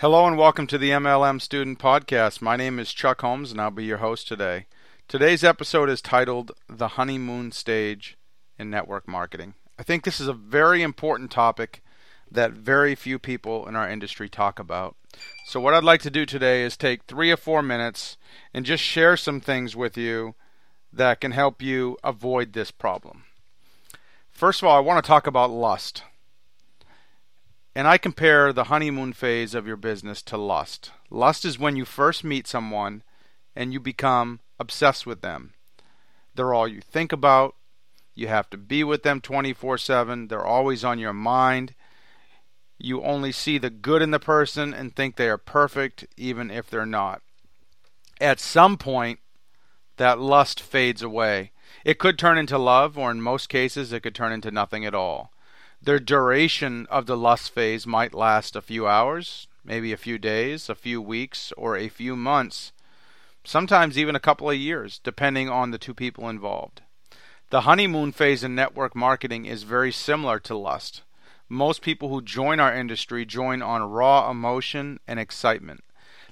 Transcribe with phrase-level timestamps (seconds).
[0.00, 2.40] Hello and welcome to the MLM Student Podcast.
[2.40, 4.66] My name is Chuck Holmes and I'll be your host today.
[5.08, 8.16] Today's episode is titled The Honeymoon Stage
[8.60, 9.54] in Network Marketing.
[9.76, 11.82] I think this is a very important topic
[12.30, 14.94] that very few people in our industry talk about.
[15.44, 18.16] So, what I'd like to do today is take three or four minutes
[18.54, 20.36] and just share some things with you
[20.92, 23.24] that can help you avoid this problem.
[24.30, 26.04] First of all, I want to talk about lust.
[27.78, 30.90] And I compare the honeymoon phase of your business to lust.
[31.10, 33.04] Lust is when you first meet someone
[33.54, 35.52] and you become obsessed with them.
[36.34, 37.54] They're all you think about.
[38.16, 40.26] You have to be with them 24 7.
[40.26, 41.76] They're always on your mind.
[42.78, 46.68] You only see the good in the person and think they are perfect, even if
[46.68, 47.22] they're not.
[48.20, 49.20] At some point,
[49.98, 51.52] that lust fades away.
[51.84, 54.96] It could turn into love, or in most cases, it could turn into nothing at
[54.96, 55.30] all.
[55.80, 60.68] Their duration of the lust phase might last a few hours, maybe a few days,
[60.68, 62.72] a few weeks, or a few months,
[63.44, 66.82] sometimes even a couple of years, depending on the two people involved.
[67.50, 71.02] The honeymoon phase in network marketing is very similar to lust.
[71.48, 75.82] Most people who join our industry join on raw emotion and excitement.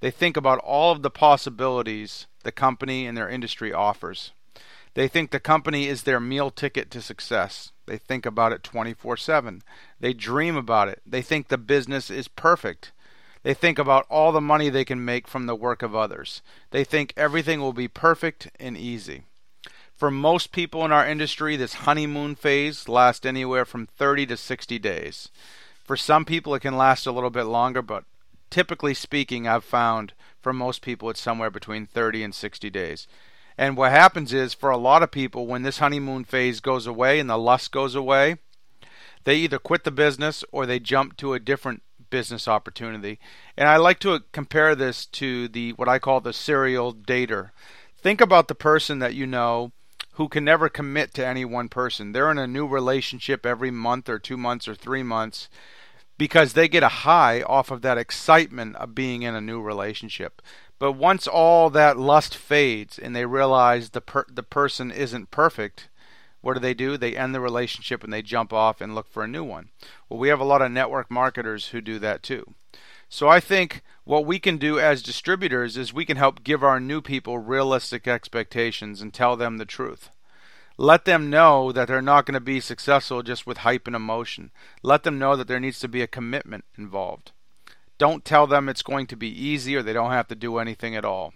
[0.00, 4.32] They think about all of the possibilities the company and their industry offers.
[4.94, 7.72] They think the company is their meal ticket to success.
[7.86, 9.62] They think about it 24 7.
[10.00, 11.00] They dream about it.
[11.06, 12.92] They think the business is perfect.
[13.42, 16.42] They think about all the money they can make from the work of others.
[16.70, 19.22] They think everything will be perfect and easy.
[19.94, 24.78] For most people in our industry, this honeymoon phase lasts anywhere from 30 to 60
[24.78, 25.28] days.
[25.84, 28.04] For some people, it can last a little bit longer, but
[28.50, 33.06] typically speaking, I've found for most people it's somewhere between 30 and 60 days.
[33.58, 37.20] And what happens is, for a lot of people, when this honeymoon phase goes away
[37.20, 38.36] and the lust goes away,
[39.24, 43.18] they either quit the business or they jump to a different business opportunity.
[43.56, 47.50] And I like to compare this to the what I call the serial dater.
[47.96, 49.72] Think about the person that you know
[50.16, 52.12] who can never commit to any one person.
[52.12, 55.48] They're in a new relationship every month or 2 months or 3 months
[56.18, 60.42] because they get a high off of that excitement of being in a new relationship.
[60.82, 65.88] But once all that lust fades and they realize the per- the person isn't perfect,
[66.40, 66.96] what do they do?
[66.96, 69.68] They end the relationship and they jump off and look for a new one.
[70.08, 72.54] Well, we have a lot of network marketers who do that too.
[73.08, 76.80] So I think what we can do as distributors is we can help give our
[76.80, 80.10] new people realistic expectations and tell them the truth.
[80.76, 84.50] Let them know that they're not going to be successful just with hype and emotion.
[84.82, 87.30] Let them know that there needs to be a commitment involved.
[88.02, 90.96] Don't tell them it's going to be easy or they don't have to do anything
[90.96, 91.32] at all.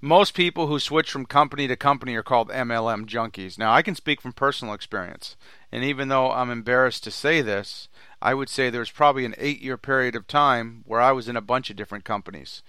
[0.00, 3.58] Most people who switch from company to company are called MLM junkies.
[3.58, 5.36] Now, I can speak from personal experience,
[5.72, 7.88] and even though I'm embarrassed to say this,
[8.22, 11.34] I would say there's probably an eight year period of time where I was in
[11.34, 12.62] a bunch of different companies.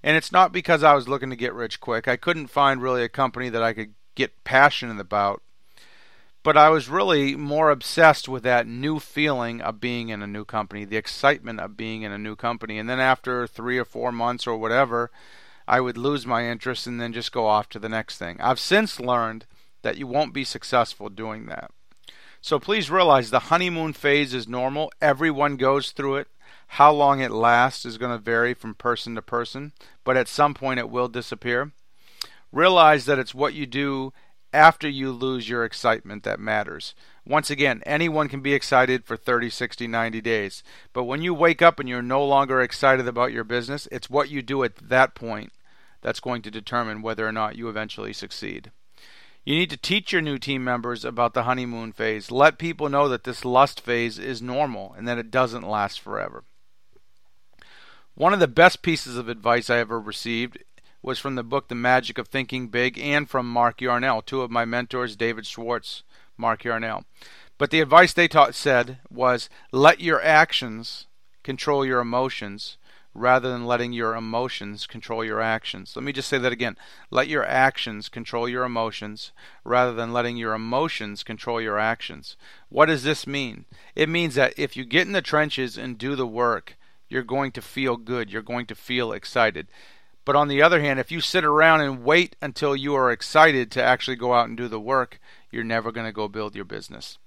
[0.00, 2.06] And it's not because I was looking to get rich quick.
[2.06, 5.42] I couldn't find really a company that I could get passionate about
[6.42, 10.44] but I was really more obsessed with that new feeling of being in a new
[10.44, 12.78] company, the excitement of being in a new company.
[12.78, 15.10] And then after three or four months or whatever,
[15.68, 18.40] I would lose my interest and then just go off to the next thing.
[18.40, 19.46] I've since learned
[19.82, 21.70] that you won't be successful doing that.
[22.40, 24.90] So please realize the honeymoon phase is normal.
[25.00, 26.28] Everyone goes through it.
[26.66, 29.72] How long it lasts is going to vary from person to person,
[30.04, 31.70] but at some point it will disappear.
[32.50, 34.12] Realize that it's what you do
[34.52, 36.94] after you lose your excitement that matters.
[37.24, 40.62] Once again, anyone can be excited for 30, 60, 90 days.
[40.92, 44.30] But when you wake up and you're no longer excited about your business, it's what
[44.30, 45.52] you do at that point
[46.00, 48.70] that's going to determine whether or not you eventually succeed.
[49.44, 52.30] You need to teach your new team members about the honeymoon phase.
[52.30, 56.44] Let people know that this lust phase is normal and that it doesn't last forever.
[58.14, 60.58] One of the best pieces of advice I ever received
[61.02, 64.50] was from the book The Magic of Thinking Big and from Mark Yarnell, two of
[64.50, 66.04] my mentors, David Schwartz,
[66.36, 67.04] Mark Yarnell.
[67.58, 71.06] But the advice they taught said was let your actions
[71.42, 72.78] control your emotions
[73.14, 75.94] rather than letting your emotions control your actions.
[75.94, 76.78] Let me just say that again.
[77.10, 79.32] Let your actions control your emotions
[79.64, 82.36] rather than letting your emotions control your actions.
[82.68, 83.66] What does this mean?
[83.94, 86.76] It means that if you get in the trenches and do the work,
[87.08, 88.32] you're going to feel good.
[88.32, 89.68] You're going to feel excited.
[90.24, 93.70] But on the other hand, if you sit around and wait until you are excited
[93.72, 95.18] to actually go out and do the work,
[95.50, 97.18] you're never going to go build your business.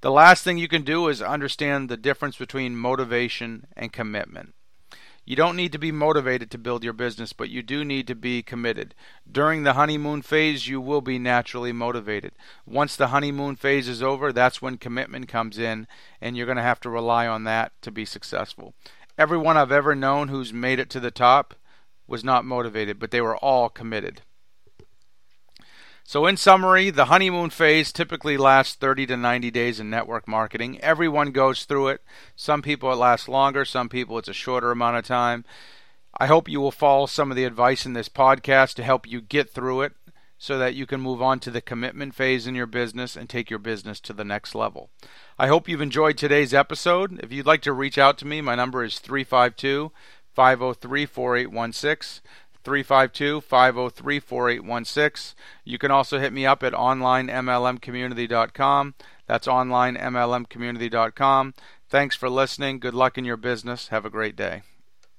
[0.00, 4.54] The last thing you can do is understand the difference between motivation and commitment.
[5.24, 8.16] You don't need to be motivated to build your business, but you do need to
[8.16, 8.96] be committed.
[9.30, 12.32] During the honeymoon phase, you will be naturally motivated.
[12.66, 15.86] Once the honeymoon phase is over, that's when commitment comes in,
[16.20, 18.74] and you're going to have to rely on that to be successful.
[19.16, 21.54] everyone I've ever known who's made it to the top
[22.12, 24.20] was not motivated, but they were all committed.
[26.04, 30.78] So, in summary, the honeymoon phase typically lasts 30 to 90 days in network marketing.
[30.80, 32.02] Everyone goes through it.
[32.36, 35.44] Some people it lasts longer, some people it's a shorter amount of time.
[36.18, 39.22] I hope you will follow some of the advice in this podcast to help you
[39.22, 39.94] get through it
[40.36, 43.48] so that you can move on to the commitment phase in your business and take
[43.48, 44.90] your business to the next level.
[45.38, 47.20] I hope you've enjoyed today's episode.
[47.22, 49.92] If you'd like to reach out to me, my number is 352
[50.34, 52.22] 503 4816.
[52.64, 55.36] 352 503 4816.
[55.64, 58.94] You can also hit me up at onlinemlmcommunity.com.
[59.26, 61.54] That's onlinemlmcommunity.com.
[61.88, 62.78] Thanks for listening.
[62.78, 63.88] Good luck in your business.
[63.88, 64.62] Have a great day.